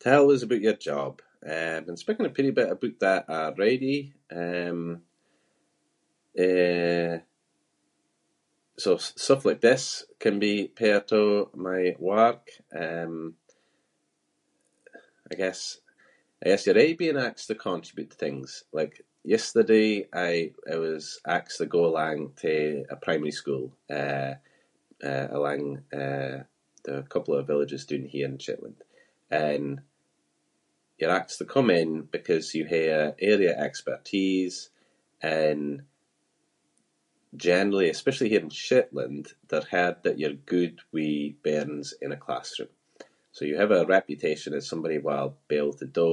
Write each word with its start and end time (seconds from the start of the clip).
Tell 0.00 0.30
us 0.30 0.42
aboot 0.44 0.62
your 0.68 0.76
job. 0.88 1.12
Eh, 1.52 1.72
I’ve 1.76 1.86
been 1.88 1.96
speaking 2.02 2.26
a 2.26 2.30
peerie 2.36 2.54
bit 2.58 2.70
aboot 2.74 2.98
that 3.06 3.24
already. 3.40 3.98
Um, 4.42 4.80
eh, 6.46 7.14
so 8.84 8.90
stuff 9.24 9.42
like 9.48 9.60
this 9.68 9.84
can 10.24 10.36
be 10.46 10.56
part 10.82 11.08
of 11.24 11.30
my 11.68 11.82
work. 12.14 12.44
Um, 12.84 13.14
I 15.30 15.34
guess, 15.42 15.60
[inc] 16.42 16.44
aie 16.80 16.92
being 17.00 17.16
asked 17.26 17.48
to 17.48 17.54
contribute 17.68 18.12
things. 18.22 18.48
Like 18.78 18.94
yesterday, 19.34 19.90
I- 20.28 20.54
I 20.72 20.76
was 20.86 21.04
asked 21.36 21.58
to 21.58 21.66
go 21.74 21.82
alang 21.88 22.22
to 22.42 22.54
a 22.90 22.96
primary 23.06 23.32
school, 23.40 23.66
eh, 24.00 24.32
a- 25.12 25.28
alang, 25.36 25.66
eh, 26.02 26.38
the 26.86 26.96
couple 27.12 27.34
of 27.36 27.46
villages 27.52 27.86
doon 27.88 28.04
here 28.12 28.26
in 28.30 28.38
Shetland. 28.44 28.80
And 29.48 29.74
you’re 30.98 31.12
asked 31.20 31.38
to 31.40 31.44
come 31.56 31.68
in 31.80 31.90
because 32.16 32.54
you 32.56 32.62
hae 32.72 32.88
an 33.02 33.12
area 33.32 33.52
of 33.54 33.58
expertise 33.68 34.56
and 35.42 35.64
generally, 37.48 37.88
especially 37.90 38.30
here 38.32 38.40
in 38.40 38.48
Shetland, 38.66 39.26
they’re 39.48 39.70
heard 39.74 39.96
that 40.04 40.18
you’re 40.20 40.40
good 40.56 40.76
with 40.96 41.34
bairns 41.46 41.88
in 42.04 42.12
a 42.12 42.16
classroom. 42.26 42.70
So, 43.34 43.40
you 43.48 43.56
have 43.62 43.72
a 43.76 43.84
reputation 43.98 44.52
as 44.58 44.66
somebody 44.72 44.94
who’ll 45.00 45.36
be 45.50 45.56
able 45.62 45.74
to 45.80 45.84
do 46.02 46.12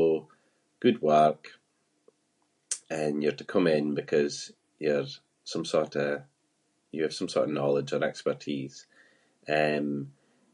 good 0.86 1.00
work 1.16 1.42
and 3.00 3.14
you’re 3.23 3.38
to 3.42 3.46
come 3.54 3.68
in 3.78 3.88
because 4.02 4.36
you’re 4.84 5.08
some 5.54 5.64
sort 5.73 5.94
of- 6.05 6.23
you 6.94 7.02
have 7.05 7.14
some 7.20 7.30
sort 7.32 7.48
of 7.48 7.55
knowledge 7.58 7.92
or 7.96 8.02
expertise. 8.12 8.78
Um, 9.60 9.88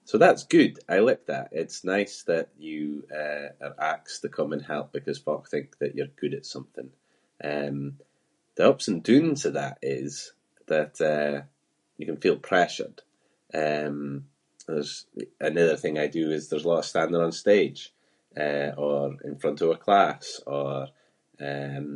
so 0.09 0.15
that’s 0.19 0.43
good. 0.57 0.75
I 0.87 0.97
like 1.09 1.23
that. 1.27 1.47
It’s 1.61 1.83
nice 1.95 2.17
that 2.31 2.47
you, 2.69 2.85
eh, 3.21 3.49
are 3.65 3.75
asked 3.93 4.19
to 4.21 4.29
come 4.37 4.51
and 4.55 4.63
help 4.71 4.87
because 4.91 5.17
folk 5.27 5.43
think 5.49 5.69
that 5.79 5.93
you’re 5.95 6.13
good 6.21 6.35
at 6.39 6.45
something. 6.55 6.89
Um, 7.51 7.77
the 8.55 8.67
ups 8.71 8.87
and 8.89 9.01
doons 9.07 9.41
of 9.45 9.53
that 9.61 9.77
is 9.99 10.13
that, 10.71 10.93
eh, 11.13 11.37
you 11.97 12.05
can 12.09 12.17
feel 12.23 12.37
pressured. 12.51 12.97
Um, 13.65 13.99
there’s 14.67 14.95
another 15.49 15.75
thing 15.79 15.95
I 15.97 16.05
do 16.19 16.25
is 16.37 16.43
there’s 16.49 16.63
a 16.63 16.67
lot 16.71 16.79
of 16.79 16.85
standing 16.93 17.19
on 17.23 17.31
stage, 17.45 17.81
eh, 18.45 18.71
or 18.85 18.97
in 19.29 19.35
front 19.41 19.59
of 19.61 19.71
a 19.71 19.75
class 19.85 20.25
or, 20.57 20.75
um, 21.49 21.89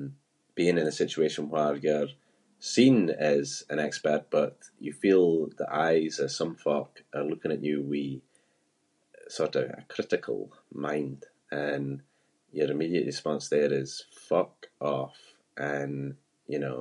being 0.57 0.79
in 0.79 0.87
a 0.87 0.91
situation 1.03 1.43
where 1.49 1.75
you’re 1.85 2.15
seen 2.75 2.99
as 3.33 3.47
an 3.73 3.77
expert 3.87 4.23
but 4.39 4.57
you 4.85 4.91
feel 5.03 5.27
the 5.61 5.69
eyes 5.89 6.15
of 6.23 6.31
some 6.39 6.53
folk 6.67 6.91
are 7.15 7.25
looking 7.31 7.51
at 7.55 7.61
you 7.67 7.77
with 7.93 8.21
sort 9.39 9.53
of 9.59 9.65
a 9.77 9.85
critical 9.93 10.41
mind 10.87 11.19
and 11.69 11.89
your 12.57 12.69
immediate 12.71 13.05
response 13.11 13.45
there 13.49 13.71
is 13.81 13.91
“fuck 14.27 14.55
off” 14.97 15.19
and, 15.75 15.97
you 16.53 16.57
know, 16.65 16.79